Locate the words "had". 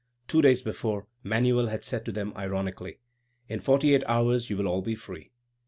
1.67-1.83